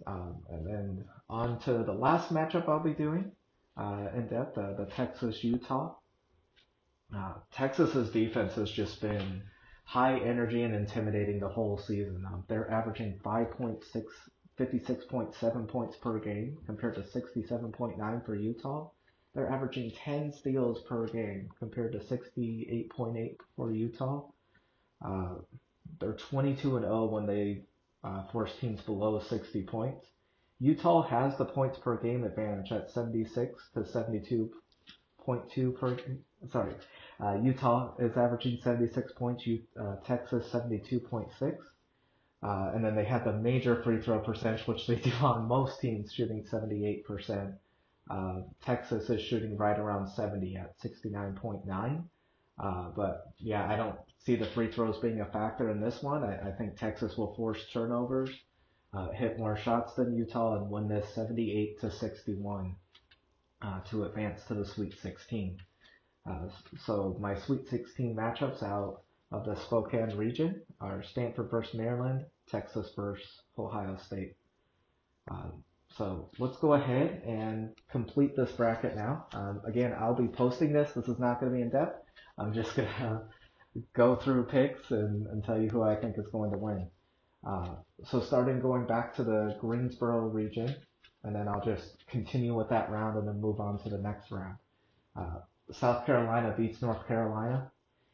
Um, 0.08 0.44
and 0.50 0.66
then 0.66 1.06
on 1.30 1.60
to 1.62 1.84
the 1.84 1.94
last 1.94 2.34
matchup 2.34 2.68
I'll 2.68 2.80
be 2.80 2.94
doing 2.94 3.32
uh, 3.78 4.08
in 4.16 4.28
depth, 4.28 4.58
uh, 4.58 4.74
the 4.74 4.86
Texas 4.86 5.44
Utah. 5.44 5.96
Uh, 7.16 7.34
Texas's 7.52 8.10
defense 8.12 8.56
has 8.56 8.72
just 8.72 9.02
been 9.02 9.44
high 9.86 10.18
energy 10.20 10.64
and 10.64 10.76
intimidating 10.76 11.40
the 11.40 11.48
whole 11.48 11.78
season. 11.78 12.26
Um, 12.26 12.44
they're 12.48 12.70
averaging 12.70 13.20
5.6, 13.24 13.84
56.7 14.60 15.68
points 15.68 15.96
per 15.98 16.20
game 16.20 16.58
compared 16.66 16.96
to 16.96 17.02
67.9 17.02 18.26
for 18.26 18.36
Utah. 18.36 18.90
They're 19.34 19.52
averaging 19.52 19.92
10 20.04 20.34
steals 20.34 20.82
per 20.88 21.08
game 21.08 21.50
compared 21.60 21.92
to 21.92 22.00
68.8 22.00 23.38
for 23.56 23.72
Utah. 23.72 24.24
Uh, 25.06 25.36
they're 26.00 26.14
22 26.14 26.78
and 26.78 26.86
0 26.86 27.06
when 27.06 27.26
they 27.26 27.64
uh, 28.04 28.24
force 28.32 28.54
teams 28.60 28.82
below 28.82 29.20
60 29.20 29.64
points. 29.64 30.08
Utah 30.60 31.04
has 31.04 31.38
the 31.38 31.46
points 31.46 31.78
per 31.78 31.98
game 32.02 32.24
advantage 32.24 32.72
at 32.72 32.90
76 32.90 33.70
to 33.74 33.86
72.2 35.28 35.80
per. 35.80 35.98
Sorry, 36.52 36.74
uh, 37.24 37.40
Utah 37.42 37.96
is 38.00 38.16
averaging 38.18 38.60
76 38.64 39.14
points. 39.14 39.44
Uh, 39.80 39.96
Texas 40.06 40.48
72.6. 40.52 41.58
Uh, 42.44 42.72
and 42.76 42.86
then 42.86 42.96
they 42.96 43.06
have 43.06 43.26
the 43.26 43.34
major 43.34 43.82
free 43.82 44.00
throw 44.02 44.20
percentage, 44.20 44.68
which 44.68 44.86
they 44.86 44.96
do 44.96 45.12
on 45.22 45.48
most 45.48 45.80
teams, 45.80 46.14
shooting 46.14 46.44
78%. 46.44 47.54
Uh, 48.10 48.42
Texas 48.64 49.10
is 49.10 49.22
shooting 49.22 49.58
right 49.58 49.80
around 49.80 50.08
70 50.08 50.56
at 50.58 50.78
69.9. 50.80 52.04
Uh, 52.58 52.90
but 52.96 53.34
yeah, 53.40 53.68
I 53.70 53.76
don't 53.76 53.98
see 54.20 54.36
the 54.36 54.46
free 54.46 54.72
throws 54.72 54.98
being 55.00 55.22
a 55.22 55.26
factor 55.26 55.72
in 55.72 55.82
this 55.82 56.02
one. 56.04 56.24
I, 56.24 56.50
I 56.50 56.52
think 56.52 56.78
Texas 56.78 57.18
will 57.18 57.36
force 57.36 57.60
turnovers, 57.74 58.30
uh, 58.94 59.10
hit 59.12 59.40
more 59.40 59.58
shots 59.58 59.96
than 59.96 60.16
Utah, 60.16 60.58
and 60.58 60.70
win 60.70 60.88
this 60.88 61.14
78 61.16 61.82
to 61.82 61.92
61 61.92 62.76
uh, 63.62 63.80
to 63.90 64.04
advance 64.06 64.44
to 64.48 64.54
the 64.54 64.66
Sweet 64.66 64.94
16. 65.02 65.58
Uh, 66.30 66.48
so 66.86 67.18
my 67.20 67.36
Sweet 67.36 67.68
16 67.70 68.16
matchups 68.16 68.64
out 68.64 69.02
of 69.32 69.46
the 69.46 69.56
Spokane 69.56 70.16
region 70.18 70.62
are 70.82 71.04
Stanford 71.04 71.50
versus 71.50 71.74
Maryland, 71.76 72.26
Texas 72.50 72.92
versus 72.96 73.42
Ohio 73.58 73.98
State. 73.98 74.36
Um, 75.30 75.64
so 75.98 76.30
let's 76.40 76.58
go 76.58 76.74
ahead 76.74 77.22
and 77.26 77.72
complete 77.90 78.36
this 78.36 78.52
bracket 78.52 78.96
now. 78.96 79.28
Um, 79.34 79.62
again, 79.66 79.96
I'll 79.98 80.16
be 80.16 80.28
posting 80.28 80.74
this. 80.74 80.92
This 80.94 81.08
is 81.08 81.20
not 81.20 81.40
going 81.40 81.52
to 81.52 81.56
be 81.56 81.62
in 81.62 81.70
depth. 81.70 82.04
I'm 82.38 82.54
just 82.54 82.76
going 82.76 82.88
to 83.00 83.22
go 83.94 84.16
through 84.16 84.46
picks 84.46 84.92
and, 84.92 85.28
and 85.28 85.44
tell 85.44 85.60
you 85.60 85.70
who 85.70 85.84
I 85.84 85.96
think 85.96 86.18
is 86.18 86.28
going 86.28 86.52
to 86.52 86.58
win. 86.58 86.88
Uh, 87.48 87.76
so 88.06 88.20
starting 88.20 88.60
going 88.60 88.86
back 88.88 89.16
to 89.16 89.24
the 89.24 89.56
Greensboro 89.60 90.28
region, 90.28 90.76
and 91.26 91.36
then 91.36 91.48
I'll 91.48 91.64
just 91.64 92.08
continue 92.08 92.56
with 92.56 92.70
that 92.70 92.90
round 92.90 93.18
and 93.18 93.28
then 93.28 93.42
move 93.42 93.60
on 93.60 93.80
to 93.80 93.90
the 93.90 93.98
next 93.98 94.32
round. 94.32 94.58
Uh, 95.16 95.40
South 95.72 96.06
Carolina 96.06 96.54
beats 96.56 96.82
North 96.82 97.08
Carolina. 97.08 97.72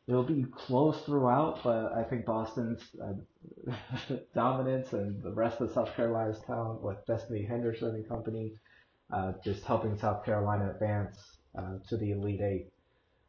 It'll 0.08 0.24
be 0.24 0.46
close 0.51 1.01
throughout, 1.03 1.60
but 1.63 1.94
I 1.94 2.03
think 2.03 2.25
Boston's 2.25 2.82
uh, 3.03 4.13
dominance 4.34 4.94
and 4.94 5.22
the 5.22 5.32
rest 5.32 5.62
of 5.62 5.72
South 5.72 5.94
Carolina's 5.96 6.39
talent 6.48 6.82
with 6.82 7.06
Destiny 7.06 7.46
Henderson 7.46 7.89
and 7.89 8.08
company 8.08 8.53
uh, 9.12 9.34
just 9.44 9.63
helping 9.65 9.98
South 9.98 10.24
Carolina 10.25 10.72
advance 10.72 11.18
uh, 11.58 11.77
to 11.89 11.98
the 11.98 12.12
Elite 12.12 12.41
Eight. 12.41 12.72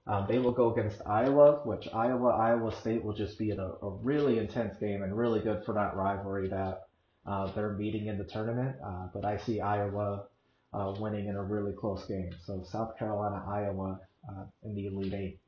Um, 0.07 0.27
they 0.29 0.39
will 0.39 0.53
go 0.53 0.73
against 0.73 1.01
Iowa, 1.07 1.61
which 1.65 1.89
Iowa 1.93 2.31
Iowa 2.31 2.73
State 2.73 3.05
will 3.05 3.15
just 3.15 3.39
be 3.39 3.51
a, 3.51 3.61
a 3.61 3.91
really 4.03 4.39
intense 4.39 4.77
game 4.79 5.03
and 5.03 5.17
really 5.17 5.41
good 5.41 5.65
for 5.65 5.75
that 5.75 5.97
rivalry 5.97 6.49
that 6.49 6.89
uh, 7.27 7.47
they're 7.53 7.73
meeting 7.75 8.07
in 8.07 8.19
the 8.19 8.25
tournament. 8.25 8.77
Uh, 8.85 9.07
but 9.13 9.25
I 9.25 9.37
see 9.39 9.61
Iowa 9.61 10.25
uh, 10.73 10.95
winning 10.99 11.29
in 11.29 11.37
a 11.37 11.43
really 11.43 11.73
close 11.73 12.05
game. 12.07 12.31
So 12.45 12.65
South 12.71 12.99
Carolina 12.99 13.45
Iowa 13.49 14.01
uh, 14.29 14.45
in 14.63 14.75
the 14.75 14.87
Elite 14.87 15.15
Eight. 15.15 15.39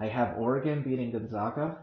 I 0.00 0.06
have 0.06 0.38
Oregon 0.38 0.82
beating 0.82 1.10
Gonzaga 1.10 1.78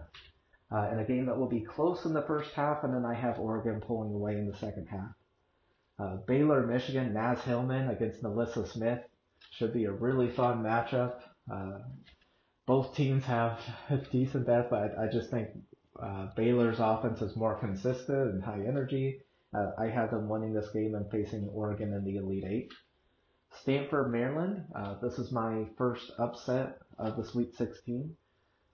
uh, 0.71 0.89
in 0.91 1.00
a 1.00 1.03
game 1.03 1.25
that 1.25 1.38
will 1.38 1.50
be 1.50 1.62
close 1.62 2.05
in 2.05 2.13
the 2.13 2.21
first 2.21 2.53
half, 2.53 2.83
and 2.83 2.93
then 2.93 3.05
I 3.05 3.13
have 3.13 3.39
Oregon 3.39 3.81
pulling 3.81 4.13
away 4.13 4.33
in 4.33 4.50
the 4.50 4.57
second 4.57 4.88
half. 4.88 5.12
Uh, 6.00 6.17
Baylor, 6.27 6.65
Michigan, 6.65 7.13
Naz 7.13 7.41
Hillmon 7.41 7.89
against 7.89 8.24
NaLyssa 8.24 8.71
Smith 8.71 9.00
should 9.51 9.74
be 9.74 9.85
a 9.85 9.91
really 9.91 10.29
fun 10.29 10.63
matchup. 10.63 11.15
Both 12.65 12.95
teams 12.95 13.24
have 13.25 13.59
decent 14.12 14.47
depth, 14.47 14.71
but 14.71 14.97
I 14.97 15.07
just 15.12 15.29
think 15.29 15.50
uh, 16.01 16.27
Baylor's 16.35 16.79
offense 16.79 17.21
is 17.21 17.35
more 17.35 17.55
consistent 17.59 18.33
and 18.33 18.43
high 18.43 18.63
energy. 18.67 19.21
Uh, 19.53 19.71
I 19.77 19.87
have 19.87 20.11
them 20.11 20.27
winning 20.27 20.53
this 20.53 20.69
game 20.71 20.95
and 20.95 21.09
facing 21.09 21.47
Oregon 21.49 21.93
in 21.93 22.03
the 22.03 22.17
Elite 22.17 22.43
Eight. 22.45 22.71
Stanford, 23.61 24.11
Maryland. 24.11 24.65
Uh, 24.75 24.95
this 25.01 25.17
is 25.17 25.31
my 25.31 25.65
first 25.77 26.11
upset 26.19 26.79
of 26.99 27.15
the 27.15 27.23
Sweet 27.23 27.55
16. 27.55 28.15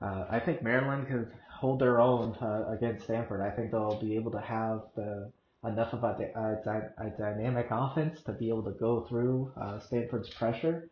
Uh, 0.01 0.25
I 0.31 0.39
think 0.39 0.63
Maryland 0.63 1.07
could 1.07 1.31
hold 1.51 1.79
their 1.79 2.01
own 2.01 2.33
uh, 2.35 2.65
against 2.69 3.03
Stanford. 3.03 3.41
I 3.41 3.55
think 3.55 3.71
they'll 3.71 4.01
be 4.01 4.15
able 4.15 4.31
to 4.31 4.41
have 4.41 4.81
the 4.95 5.31
enough 5.63 5.93
of 5.93 6.03
a, 6.03 6.15
a, 6.35 7.05
a 7.05 7.09
dynamic 7.19 7.67
offense 7.69 8.19
to 8.23 8.31
be 8.31 8.49
able 8.49 8.63
to 8.63 8.71
go 8.71 9.05
through 9.07 9.51
uh, 9.61 9.79
Stanford's 9.79 10.29
pressure. 10.31 10.89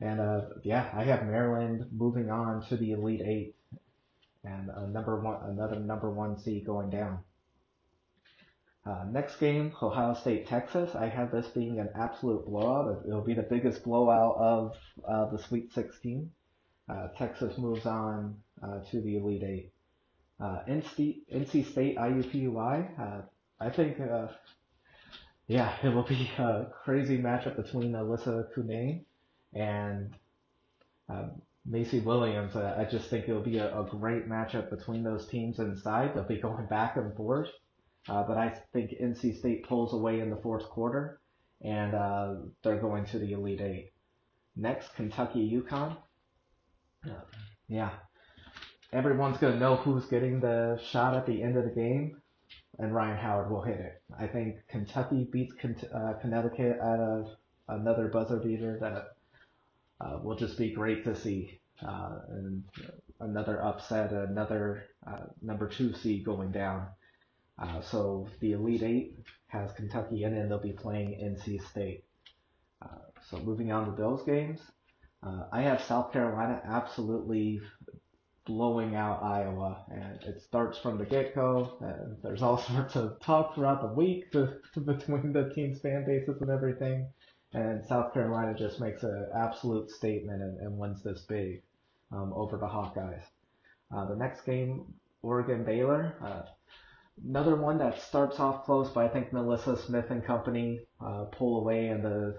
And 0.00 0.20
yeah, 0.62 0.90
I 0.92 1.04
have 1.04 1.24
Maryland 1.24 1.86
moving 1.90 2.28
on 2.28 2.66
to 2.66 2.76
the 2.76 2.92
Elite 2.92 3.22
Eight 3.24 3.54
and 4.44 4.70
a 4.70 4.86
number 4.88 5.20
one, 5.20 5.38
another 5.50 5.80
number 5.80 6.10
one 6.10 6.38
seed 6.38 6.66
going 6.66 6.90
down. 6.90 7.18
Uh, 8.86 9.04
next 9.10 9.36
game, 9.36 9.72
Ohio 9.80 10.14
State, 10.14 10.46
Texas. 10.46 10.94
I 10.94 11.08
have 11.08 11.32
this 11.32 11.46
being 11.48 11.80
an 11.80 11.88
absolute 11.94 12.44
blowout. 12.44 13.02
It'll 13.06 13.22
be 13.22 13.32
the 13.32 13.42
biggest 13.42 13.82
blowout 13.82 14.36
of 14.36 14.76
uh, 15.08 15.30
the 15.30 15.38
Sweet 15.38 15.72
16. 15.72 16.30
Uh, 16.88 17.08
Texas 17.16 17.56
moves 17.56 17.86
on 17.86 18.36
uh, 18.62 18.80
to 18.90 19.00
the 19.00 19.16
Elite 19.16 19.42
Eight. 19.42 19.72
Uh, 20.38 20.58
NC, 20.68 21.22
NC 21.34 21.70
State, 21.70 21.96
IUPUI. 21.96 23.00
Uh, 23.00 23.22
I 23.58 23.70
think, 23.70 23.96
yeah, 25.46 25.74
it 25.82 25.88
will 25.88 26.02
be 26.02 26.30
a 26.36 26.66
crazy 26.84 27.16
matchup 27.16 27.56
between 27.56 27.94
Elissa 27.94 28.48
Cunane 28.54 29.04
and 29.54 30.14
Macee 31.68 32.04
Williams. 32.04 32.56
I 32.56 32.86
just 32.90 33.08
think 33.08 33.28
it'll 33.28 33.42
be 33.42 33.58
a, 33.58 33.78
a 33.78 33.84
great 33.84 34.28
matchup 34.28 34.70
between 34.70 35.02
those 35.02 35.26
teams 35.28 35.58
inside. 35.58 36.14
They'll 36.14 36.24
be 36.24 36.36
going 36.40 36.66
back 36.66 36.96
and 36.96 37.14
forth. 37.16 37.48
Uh, 38.08 38.22
but 38.22 38.36
I 38.36 38.54
think 38.72 38.90
NC 38.90 39.38
State 39.38 39.64
pulls 39.64 39.94
away 39.94 40.20
in 40.20 40.28
the 40.28 40.36
fourth 40.36 40.68
quarter, 40.68 41.20
and 41.62 41.94
uh, 41.94 42.34
they're 42.62 42.80
going 42.80 43.06
to 43.06 43.18
the 43.18 43.32
Elite 43.32 43.62
Eight. 43.62 43.92
Next, 44.56 44.94
Kentucky 44.94 45.50
UConn. 45.50 45.96
Yeah, 47.66 47.90
everyone's 48.92 49.38
gonna 49.38 49.58
know 49.58 49.76
who's 49.76 50.04
getting 50.06 50.40
the 50.40 50.78
shot 50.90 51.14
at 51.14 51.26
the 51.26 51.42
end 51.42 51.56
of 51.56 51.64
the 51.64 51.70
game, 51.70 52.20
and 52.78 52.94
Rhyne 52.94 53.16
Howard 53.16 53.50
will 53.50 53.62
hit 53.62 53.80
it. 53.80 54.02
I 54.18 54.26
think 54.26 54.56
Kentucky 54.68 55.26
beats 55.30 55.54
uh, 55.64 56.14
Connecticut 56.20 56.78
out 56.80 57.00
of 57.00 57.26
another 57.68 58.08
buzzer 58.08 58.38
beater 58.38 58.78
that 58.80 59.08
uh, 60.00 60.18
will 60.22 60.36
just 60.36 60.58
be 60.58 60.72
great 60.72 61.04
to 61.04 61.14
see. 61.14 61.60
Uh, 61.86 62.18
and 62.28 62.64
another 63.20 63.62
upset, 63.62 64.12
another 64.12 64.84
number 65.42 65.68
two 65.68 65.92
seed 65.92 66.24
going 66.24 66.50
down. 66.50 66.86
Uh, 67.58 67.80
so 67.80 68.28
the 68.40 68.52
Elite 68.52 68.82
Eight 68.82 69.18
has 69.46 69.70
Kentucky 69.72 70.24
in 70.24 70.34
it, 70.34 70.40
and 70.40 70.50
they'll 70.50 70.58
be 70.58 70.72
playing 70.72 71.10
NC 71.12 71.64
State. 71.68 72.04
Uh, 72.82 72.88
so 73.28 73.38
moving 73.38 73.70
on 73.70 73.86
to 73.86 73.92
those 73.92 74.22
games, 74.24 74.60
uh, 75.22 75.44
I 75.52 75.62
have 75.62 75.80
South 75.82 76.12
Carolina 76.12 76.60
absolutely 76.64 77.60
blowing 78.44 78.94
out 78.94 79.22
Iowa, 79.22 79.84
and 79.88 80.22
it 80.24 80.42
starts 80.42 80.78
from 80.78 80.98
the 80.98 81.06
get-go. 81.06 81.78
And 81.80 82.16
there's 82.22 82.42
all 82.42 82.58
sorts 82.72 82.96
of 82.96 83.20
talk 83.20 83.54
throughout 83.54 83.82
the 83.82 83.94
week 83.94 84.32
to, 84.32 84.58
to 84.74 84.80
between 84.80 85.32
the 85.32 85.50
team's 85.54 85.80
fan 85.80 86.04
bases 86.04 86.40
and 86.40 86.50
everything. 86.50 87.06
And 87.54 87.84
South 87.86 88.12
Carolina 88.12 88.54
just 88.54 88.80
makes 88.80 89.02
an 89.04 89.28
absolute 89.34 89.90
statement 89.90 90.42
and, 90.42 90.58
and 90.58 90.76
wins 90.78 91.02
this 91.02 91.22
big 91.22 91.62
um, 92.12 92.32
over 92.34 92.56
the 92.58 92.66
Hawkeyes. 92.66 93.22
Uh, 93.94 94.06
the 94.06 94.16
next 94.16 94.42
game, 94.42 94.84
Oregon 95.22 95.64
Baylor. 95.64 96.16
Uh, 96.22 96.42
Another 97.22 97.54
one 97.54 97.78
that 97.78 98.00
starts 98.02 98.40
off 98.40 98.64
close, 98.64 98.90
but 98.90 99.04
I 99.04 99.08
think 99.08 99.30
NaLyssa 99.30 99.78
Smith 99.86 100.10
and 100.10 100.24
company 100.24 100.80
uh, 101.00 101.26
pull 101.26 101.60
away, 101.60 101.88
and 101.88 102.04
the 102.04 102.36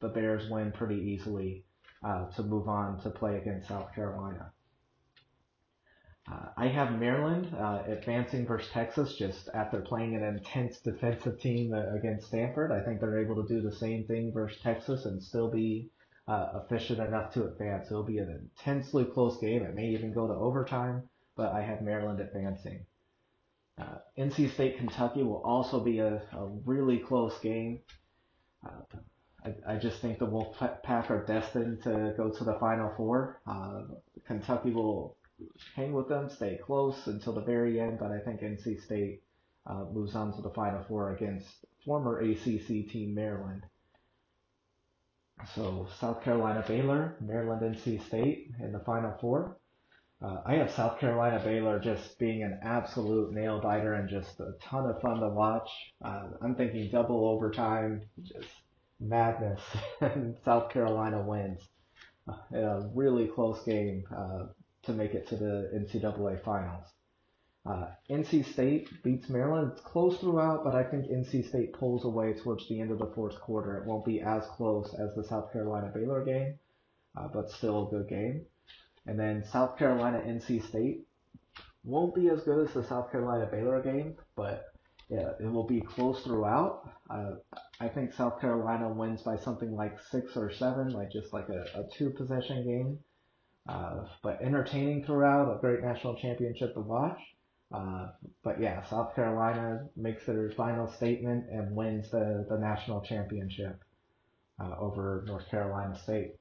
the 0.00 0.08
Bears 0.08 0.48
win 0.48 0.70
pretty 0.70 0.94
easily 0.94 1.64
uh, 2.04 2.26
to 2.36 2.44
move 2.44 2.68
on 2.68 3.00
to 3.00 3.10
play 3.10 3.36
against 3.36 3.66
South 3.68 3.92
Carolina. 3.94 4.51
Uh, 6.30 6.46
I 6.56 6.68
have 6.68 7.00
Maryland 7.00 7.52
uh, 7.54 7.82
advancing 7.86 8.46
versus 8.46 8.70
Texas 8.70 9.16
just 9.16 9.48
after 9.54 9.80
playing 9.80 10.14
an 10.14 10.22
intense 10.22 10.78
defensive 10.78 11.40
team 11.40 11.74
uh, 11.74 11.94
against 11.96 12.28
Stanford. 12.28 12.70
I 12.70 12.80
think 12.80 13.00
they're 13.00 13.18
able 13.18 13.42
to 13.42 13.48
do 13.48 13.60
the 13.60 13.74
same 13.74 14.04
thing 14.04 14.32
versus 14.32 14.60
Texas 14.62 15.04
and 15.04 15.20
still 15.20 15.50
be 15.50 15.90
uh, 16.28 16.60
efficient 16.62 17.00
enough 17.00 17.32
to 17.34 17.46
advance. 17.46 17.90
It'll 17.90 18.04
be 18.04 18.18
an 18.18 18.30
intensely 18.30 19.04
close 19.04 19.38
game. 19.40 19.62
It 19.62 19.74
may 19.74 19.88
even 19.88 20.12
go 20.12 20.28
to 20.28 20.34
overtime, 20.34 21.08
but 21.36 21.52
I 21.52 21.62
have 21.62 21.82
Maryland 21.82 22.20
advancing. 22.20 22.86
Uh, 23.80 23.98
NC 24.16 24.52
State 24.52 24.78
Kentucky 24.78 25.24
will 25.24 25.42
also 25.44 25.80
be 25.80 25.98
a, 25.98 26.22
a 26.32 26.46
really 26.64 26.98
close 26.98 27.36
game. 27.40 27.80
Uh, 28.64 28.98
I, 29.44 29.74
I, 29.74 29.76
just 29.76 30.00
think 30.00 30.20
the 30.20 30.26
Wolfpack 30.26 31.10
are 31.10 31.24
destined 31.26 31.82
to 31.82 32.14
go 32.16 32.30
to 32.30 32.44
the 32.44 32.54
Final 32.60 32.92
Four. 32.96 33.40
Kentucky 34.26 34.70
will 34.70 35.16
hang 35.76 35.92
with 35.92 36.08
them, 36.08 36.28
stay 36.28 36.58
close 36.62 37.06
until 37.06 37.32
the 37.32 37.40
very 37.40 37.80
end, 37.80 37.98
but 37.98 38.10
I 38.10 38.18
think 38.18 38.40
NC 38.40 38.84
State 38.84 39.22
uh, 39.66 39.84
moves 39.92 40.14
on 40.14 40.34
to 40.34 40.42
the 40.42 40.50
Final 40.50 40.84
Four 40.84 41.14
against 41.14 41.48
former 41.84 42.20
ACC 42.20 42.88
team 42.88 43.14
Maryland. 43.14 43.64
So 45.54 45.88
South 45.98 46.22
Carolina 46.22 46.64
Baylor, 46.66 47.16
Maryland 47.20 47.76
NC 47.76 48.04
State 48.06 48.52
in 48.60 48.72
the 48.72 48.80
Final 48.80 49.16
Four. 49.20 49.56
Uh, 50.22 50.40
I 50.46 50.54
have 50.54 50.70
South 50.70 51.00
Carolina 51.00 51.40
Baylor 51.42 51.80
just 51.80 52.16
being 52.18 52.44
an 52.44 52.60
absolute 52.62 53.32
nail 53.32 53.60
biter 53.60 53.94
and 53.94 54.08
just 54.08 54.38
a 54.38 54.52
ton 54.62 54.88
of 54.88 55.00
fun 55.00 55.18
to 55.18 55.28
watch. 55.28 55.68
Uh, 56.04 56.28
I'm 56.40 56.54
thinking 56.54 56.88
double 56.90 57.26
overtime, 57.26 58.02
just 58.22 58.48
madness, 59.00 59.60
and 60.00 60.36
South 60.44 60.70
Carolina 60.70 61.20
wins. 61.22 61.60
Uh, 62.28 62.56
a 62.56 62.90
really 62.94 63.26
close 63.26 63.64
game 63.64 64.04
uh, 64.16 64.44
to 64.84 64.92
make 64.92 65.14
it 65.14 65.28
to 65.28 65.36
the 65.36 65.70
NCAA 65.74 66.42
finals. 66.44 66.86
Uh, 67.64 67.86
NC 68.10 68.44
State 68.52 68.88
beats 69.04 69.28
Maryland. 69.28 69.72
It's 69.72 69.80
close 69.82 70.18
throughout, 70.18 70.64
but 70.64 70.74
I 70.74 70.82
think 70.82 71.06
NC 71.06 71.48
State 71.48 71.72
pulls 71.74 72.04
away 72.04 72.34
towards 72.34 72.68
the 72.68 72.80
end 72.80 72.90
of 72.90 72.98
the 72.98 73.12
fourth 73.14 73.40
quarter. 73.40 73.76
It 73.76 73.86
won't 73.86 74.04
be 74.04 74.20
as 74.20 74.44
close 74.56 74.92
as 74.94 75.14
the 75.14 75.22
South 75.22 75.52
Carolina 75.52 75.92
Baylor 75.94 76.24
game, 76.24 76.58
uh, 77.16 77.28
but 77.32 77.50
still 77.50 77.86
a 77.86 77.90
good 77.90 78.08
game. 78.08 78.46
And 79.06 79.18
then 79.18 79.44
South 79.44 79.78
Carolina 79.78 80.18
NC 80.26 80.68
State 80.68 81.06
won't 81.84 82.14
be 82.14 82.28
as 82.30 82.42
good 82.42 82.66
as 82.66 82.74
the 82.74 82.84
South 82.84 83.12
Carolina 83.12 83.46
Baylor 83.46 83.80
game, 83.80 84.16
but 84.34 84.64
yeah, 85.08 85.30
it 85.40 85.50
will 85.50 85.66
be 85.66 85.80
close 85.80 86.22
throughout. 86.22 86.88
Uh, 87.10 87.34
I 87.80 87.88
think 87.88 88.12
South 88.12 88.40
Carolina 88.40 88.88
wins 88.88 89.22
by 89.22 89.36
something 89.36 89.74
like 89.76 89.98
six 90.10 90.36
or 90.36 90.50
seven, 90.52 90.90
like 90.90 91.12
just 91.12 91.32
like 91.32 91.48
a, 91.48 91.64
a 91.78 91.84
two 91.96 92.10
possession 92.10 92.64
game. 92.64 92.98
Uh, 93.68 94.04
but 94.22 94.40
entertaining 94.42 95.04
throughout, 95.04 95.54
a 95.56 95.60
great 95.60 95.82
national 95.82 96.16
championship 96.16 96.74
to 96.74 96.80
watch. 96.80 97.18
Uh, 97.72 98.08
but 98.42 98.60
yeah, 98.60 98.82
South 98.88 99.14
Carolina 99.14 99.88
makes 99.96 100.26
their 100.26 100.50
final 100.56 100.90
statement 100.92 101.48
and 101.50 101.74
wins 101.74 102.10
the, 102.10 102.44
the 102.50 102.58
national 102.58 103.00
championship 103.00 103.82
uh, 104.60 104.74
over 104.78 105.24
North 105.26 105.48
Carolina 105.48 105.98
State. 106.02 106.34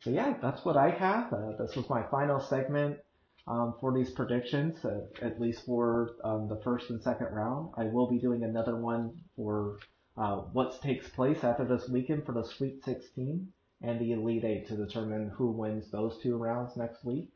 So 0.00 0.10
yeah, 0.10 0.34
that's 0.40 0.64
what 0.64 0.76
I 0.76 0.90
have. 0.90 1.32
Uh, 1.32 1.52
this 1.58 1.74
was 1.76 1.88
my 1.88 2.02
final 2.10 2.40
segment 2.40 2.98
um, 3.46 3.74
for 3.80 3.92
these 3.92 4.10
predictions, 4.10 4.84
uh, 4.84 5.00
at 5.20 5.40
least 5.40 5.64
for 5.66 6.12
um, 6.24 6.46
the 6.48 6.60
first 6.62 6.90
and 6.90 7.02
second 7.02 7.34
round. 7.34 7.70
I 7.76 7.84
will 7.84 8.08
be 8.08 8.18
doing 8.18 8.44
another 8.44 8.76
one 8.76 9.12
for 9.36 9.78
uh, 10.16 10.36
what 10.52 10.80
takes 10.82 11.08
place 11.08 11.42
after 11.42 11.64
this 11.64 11.88
weekend 11.88 12.24
for 12.26 12.32
the 12.32 12.44
Sweet 12.44 12.84
16 12.84 13.48
and 13.82 13.98
the 14.00 14.12
Elite 14.12 14.44
Eight 14.44 14.68
to 14.68 14.76
determine 14.76 15.30
who 15.36 15.50
wins 15.50 15.90
those 15.90 16.18
two 16.22 16.36
rounds 16.36 16.76
next 16.76 17.04
week. 17.04 17.30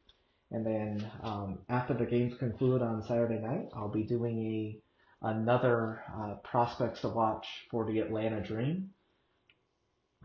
And 0.51 0.65
then 0.65 1.11
um, 1.23 1.59
after 1.69 1.95
the 1.95 2.07
games 2.07 2.39
conclude 2.39 2.83
on 2.83 3.03
Saturday 3.03 3.41
night, 3.41 3.69
I'll 3.75 3.89
be 3.89 4.05
doing 4.05 4.39
a 4.39 4.81
another 5.27 6.03
uh, 6.15 6.35
prospects 6.45 7.01
to 7.01 7.09
watch 7.09 7.47
for 7.71 7.87
the 7.87 8.01
Atlanta 8.01 8.43
Dream 8.43 8.91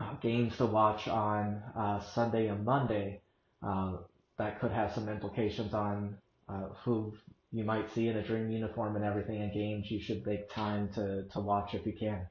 uh, 0.00 0.14
games 0.20 0.56
to 0.58 0.66
watch 0.66 1.08
on 1.08 1.62
uh, 1.76 2.00
Sunday 2.14 2.48
and 2.48 2.64
Monday 2.64 3.22
uh, 3.62 3.96
that 4.38 4.60
could 4.60 4.72
have 4.72 4.92
some 4.92 5.08
implications 5.08 5.74
on 5.74 6.16
uh, 6.48 6.68
who 6.84 7.14
you 7.52 7.64
might 7.64 7.92
see 7.94 8.08
in 8.08 8.16
a 8.16 8.22
dream 8.22 8.50
uniform 8.50 8.96
and 8.96 9.04
everything 9.04 9.40
in 9.40 9.52
games 9.52 9.90
you 9.90 10.00
should 10.00 10.24
make 10.26 10.50
time 10.50 10.88
to, 10.94 11.24
to 11.32 11.40
watch 11.40 11.74
if 11.74 11.84
you 11.86 11.92
can. 11.98 12.26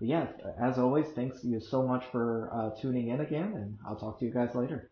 But 0.00 0.08
yeah, 0.08 0.26
as 0.60 0.78
always, 0.78 1.06
thanks 1.12 1.44
you 1.44 1.60
so 1.60 1.86
much 1.86 2.04
for 2.06 2.50
uh, 2.52 2.70
tuning 2.80 3.08
in 3.08 3.20
again, 3.20 3.52
and 3.54 3.78
I'll 3.86 3.94
talk 3.94 4.18
to 4.18 4.24
you 4.24 4.32
guys 4.32 4.56
later. 4.56 4.90